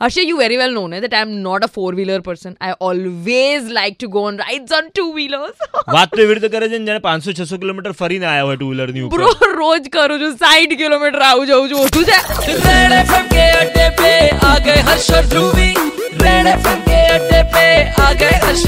Akshay, 0.00 0.22
you 0.22 0.38
very 0.38 0.56
well 0.56 0.72
know 0.72 0.98
that 0.98 1.12
I'm 1.12 1.42
not 1.42 1.62
a 1.62 1.68
four 1.68 1.92
wheeler 1.92 2.22
person. 2.22 2.56
I 2.58 2.72
always 2.72 3.68
like 3.68 3.98
to 3.98 4.08
go 4.08 4.24
on 4.24 4.38
rides 4.38 4.72
on 4.72 4.90
two 4.98 5.12
wheelers. 5.16 5.58
बात 5.92 6.14
तो 6.16 6.22
इविड़ 6.22 6.38
तो 6.38 6.48
करें 6.48 6.68
जन 6.70 6.86
जाने 6.86 7.00
500-600 7.06 7.58
kilometre 7.60 7.92
फरी 8.00 8.18
ना 8.18 8.30
आया 8.30 8.42
हुआ 8.42 8.54
टू 8.62 8.72
Bro, 9.16 9.28
रोज 9.56 9.88
करो 9.92 10.18
जो 10.18 10.32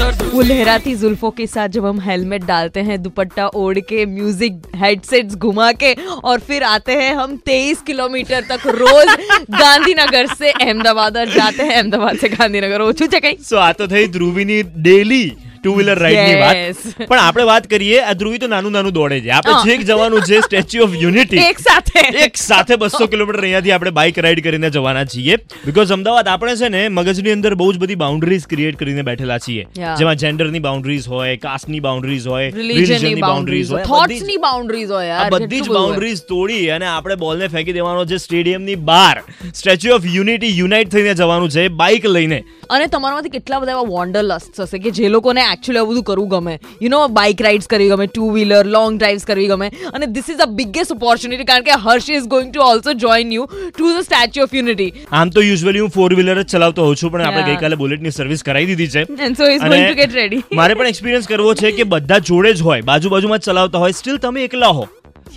वो 0.02 0.40
लहराती 0.42 0.94
जुल्फों 0.96 1.30
के 1.30 1.46
साथ 1.46 1.68
जब 1.68 1.84
हम 1.86 2.00
हेलमेट 2.00 2.44
डालते 2.44 2.80
हैं 2.82 3.00
दुपट्टा 3.02 3.46
ओढ़ 3.56 3.78
के 3.80 4.04
म्यूजिक 4.08 4.60
हेडसेट्स 4.76 5.34
घुमा 5.36 5.70
के 5.82 5.92
और 6.24 6.40
फिर 6.40 6.62
आते 6.64 6.92
हैं 6.92 7.14
हम 7.14 7.36
तेईस 7.46 7.82
किलोमीटर 7.82 8.44
तक 8.50 8.66
रोज 8.76 9.14
गांधीनगर 9.52 10.26
से 10.34 10.50
अहमदाबाद 10.52 11.16
और 11.16 11.28
जाते 11.34 11.62
हैं 11.62 11.74
अहमदाबाद 11.74 12.16
से 12.16 12.28
गांधीनगर 12.30 12.82
ઓછું 12.82 13.08
છે 13.08 13.20
કઈ 13.20 13.36
સો 13.44 13.60
આ 13.60 13.72
તો 13.72 13.86
થઈ 13.86 14.06
ધ્રુવીની 14.08 14.58
ડેલી 14.78 15.22
ટુ 15.63 15.73
વ્હીલર 15.75 15.99
રાઈડની 15.99 16.39
વાત. 16.41 16.81
પણ 17.09 17.19
આપણે 17.19 17.43
વાત 17.43 17.67
કરીએ 17.67 17.99
આ 18.03 18.13
ધ્રુવી 18.13 18.37
તો 18.37 18.47
નાનું 18.47 18.71
નાનું 18.71 18.93
દોડે 18.93 19.19
છે. 19.19 19.29
આપણે 19.29 19.53
છેક 19.65 19.85
જવાનું 19.85 20.21
છે 20.21 20.39
સ્ટેચ્યુ 20.39 20.83
ઓફ 20.83 20.95
યુનિટી 21.01 21.37
એક 21.37 21.59
સાથે. 21.59 21.99
એક 22.25 22.37
સાથે 22.37 22.75
બસો 22.75 23.07
કિલોમીટર 23.07 23.41
અહીંયાથી 23.41 23.71
આપણે 23.71 23.89
બાઇક 23.89 24.19
રાઈડ 24.19 24.43
કરીને 24.43 24.69
જવાના 24.69 25.05
છીએ. 25.05 25.37
બીકોઝ 25.65 25.91
અમદાવાદ 25.91 26.27
આપણે 26.27 26.55
છે 26.55 26.69
ને 26.69 26.81
મગજની 26.89 27.31
અંદર 27.31 27.53
બહુ 27.55 27.73
જ 27.73 27.77
બધી 27.77 27.95
બાઉન્ડ્રીઝ 27.95 28.47
ક્રિએટ 28.47 28.75
કરીને 28.75 29.01
બેઠેલા 29.01 29.37
છીએ. 29.37 29.67
જેમાં 29.97 30.15
જેન્ડરની 30.15 30.59
બાઉન્ડરીઝ 30.59 31.07
હોય 31.07 31.37
કાસ્ટની 31.37 31.79
બાઉન્ડ્રીઝ 31.79 32.27
હોય 32.27 32.49
રિલીજનની 32.49 33.15
બાઉન્ડરીઝ 33.15 33.71
હોય 33.71 33.83
થોટ્સની 33.83 34.37
બાઉન્ડ્રીઝ 34.37 34.89
હોય 34.89 35.05
આ 35.05 35.19
યાર 35.21 35.31
બધી 35.31 35.61
જ 35.61 35.69
બાઉન્ડરીઝ 35.69 36.23
તોડી 36.29 36.69
અને 36.69 36.85
આપણે 36.85 37.15
બોલને 37.15 37.47
ફેંકી 37.47 37.73
દેવાનો 37.73 38.05
છે 38.05 38.17
સ્ટેડિયમની 38.17 38.75
બહાર. 38.75 39.23
સ્ટેચ્યુ 39.53 39.95
ઓફ 39.95 40.05
યુનિટી 40.15 40.53
યુનાઇટ 40.57 40.89
થઈને 40.89 41.13
જવાનું 41.13 41.49
છે 41.49 41.67
બાઇક 41.67 42.05
લઈને. 42.05 42.43
અને 42.69 42.87
તમારામાંથી 42.87 43.29
કેટલા 43.29 43.59
બધા 43.59 43.71
એવા 43.71 43.87
વોન્ડર 43.87 44.23
લસ્ટ 44.23 44.61
હશે 44.61 44.77
કે 44.77 44.91
જે 44.91 45.09
લોકોને 45.09 45.41
એકચ્યુઅલી 45.53 45.83
આ 45.83 45.89
બધું 45.91 46.07
કરવું 46.09 46.29
ગમે. 46.33 46.55
યુ 46.83 46.91
નો 46.93 47.01
બાઇક 47.19 47.43
રાઇડ્સ 47.47 47.71
કરવી 47.73 47.89
ગમે 47.93 48.07
ટુ 48.11 48.29
વ્હીલર 48.37 48.71
લોંગ 48.75 48.99
ડ્રાઇવ્સ 48.99 49.27
કરવી 49.31 49.49
ગમે. 49.53 49.69
અને 49.93 50.05
this 50.17 50.31
is 50.35 50.43
a 50.47 50.49
biggest 50.61 50.95
opportunity 50.97 51.49
કારણ 51.51 51.67
કે 51.69 51.79
Harsh 51.85 52.09
is 52.17 52.29
going 52.33 52.53
to 52.53 52.65
also 52.67 52.95
join 53.05 53.35
you 53.37 53.47
to 53.51 53.91
the 53.91 54.05
Statue 54.07 54.47
of 54.47 54.57
Unity 54.59 54.89
આમ 55.21 55.35
તો 55.37 55.45
યુઝ્યુઅલી 55.47 55.85
હું 55.85 55.93
ફોર 55.97 56.09
વ્હીલર 56.13 56.37
જ 56.41 56.47
ચલાવતો 56.55 56.87
હોઉં 56.89 57.01
છું 57.03 57.15
પણ 57.15 57.27
આપણે 57.29 57.45
ગઈકાલે 57.51 57.79
બુલેટની 57.83 58.15
સર્વિસ 58.19 58.47
કરાવી 58.49 58.69
દીધી 58.73 58.91
છે. 58.95 59.29
So 59.41 59.51
is 59.51 59.63
going 59.67 59.85
to 59.85 59.99
get 60.01 60.19
ready 60.21 60.43
મારે 60.61 60.79
પણ 60.81 60.95
એક્સપિરિયન્સ 60.95 61.31
કરવો 61.31 61.55
છે 61.61 61.71
કે 61.79 61.89
બધા 61.95 62.21
જોડે 62.31 62.51
જ 62.53 62.67
હોય 62.69 62.89
બાજુ 62.91 63.15
બાજુમાં 63.15 63.47
ચલાવતા 63.47 63.85
હોય 63.85 63.97
સ્ટીલ 64.01 64.21
તમે 64.27 64.43
એકલા 64.49 64.73
હો. 64.79 64.85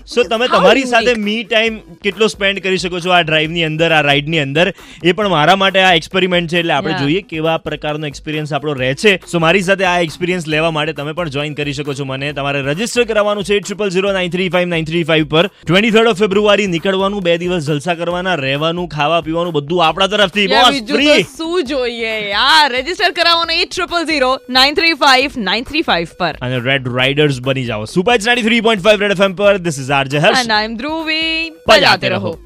સો 0.06 0.22
તમે 0.30 0.46
તમારી 0.50 0.86
સાથે 0.88 1.14
મી 1.26 1.44
ટાઈમ 1.44 1.78
કેટલો 2.02 2.26
સ્પેન્ડ 2.32 2.60
કરી 2.64 2.80
શકો 2.82 2.98
છો 3.04 3.12
આ 3.14 3.22
ડ્રાઈવની 3.22 3.64
અંદર 3.68 3.88
આ 3.94 4.02
રાઈડની 4.06 4.42
અંદર? 4.42 4.66
એ 5.02 5.12
પણ 5.12 5.32
મારા 5.32 5.56
માટે 5.62 5.78
આ 5.82 5.94
એક્સપેરિમેન્ટ 6.00 6.52
છે 6.52 6.60
એટલે 6.60 6.74
આપણે 6.76 6.98
જોઈએ 7.00 7.22
કેવા 7.32 7.56
પ્રકારનો 7.64 8.06
એક્સપિરિયન્સ 8.10 8.52
આપણો 8.58 8.74
રહે 8.80 8.90
છે. 9.02 9.14
સો 9.32 9.40
મારી 9.44 9.64
સાથે 9.68 9.82
આ 9.92 9.94
એક્સપિરિયન્સ 10.06 10.46
લેવા 10.54 10.70
માટે 10.76 10.94
તમે 11.00 11.14
પણ 11.20 11.32
જોઈન 11.36 11.56
કરી 11.60 11.74
શકો 11.78 11.96
છો 12.00 12.06
મને. 12.10 12.28
તમારે 12.38 12.62
રજિસ્ટર 12.68 13.06
કરાવવાનું 13.10 13.48
છે 13.48 13.58
triple 13.64 13.90
zero 13.96 14.12
nine 14.18 14.30
three 14.36 14.48
five 14.56 14.70
nine 14.74 14.86
three 14.92 15.02
five 15.10 15.26
પર. 15.34 15.50
ટ્વેન્ટી 15.64 15.92
થર્ડ 15.96 16.12
ઓફ 16.12 16.22
ફેબ્રુઆરી 16.22 16.68
નીકળવાનું 16.76 17.26
બે 17.26 17.36
દિવસ 17.42 17.66
જલસા 17.70 17.98
કરવાના 18.02 18.36
રહેવાનું 18.44 18.88
ખાવા 18.94 19.20
પીવાનું 19.26 19.56
બધું 19.58 19.84
આપણા 19.88 20.10
તરફથી. 20.14 20.46
બોસ 20.54 20.80
ફ્રી 20.94 21.26
શું 21.56 21.64
જોઈએ 21.64 22.30
યાર. 22.30 22.72
રજિસ્ટર 22.72 23.10
કરાવો 23.10 23.44
at 23.50 23.70
triple 23.70 24.04
zero 24.04 24.40
nine 24.50 24.74
three 24.74 24.92
five 24.92 25.32
nine 25.36 25.64
three 25.64 25.82
five 25.82 26.08
પર. 26.18 26.36
અને 26.42 26.58
રેડ 26.58 26.88
રાઇડર્સ 26.96 27.40
બની 27.40 27.64
જાઓ. 27.64 27.84
Super 27.84 28.18
ninety 28.24 28.42
three 28.42 28.60
point 28.60 28.84
five 28.84 29.00
red 29.00 29.10
FM 29.10 29.34
પર. 29.34 29.56
This 29.58 29.80
is 29.80 29.90
RJ 29.90 30.18
Harsh 30.18 30.40
and 30.40 30.52
I 30.52 30.64
am 30.64 30.76
Dhruvi 30.76 31.50
બજાતે 31.50 32.08
રહો. 32.08 32.38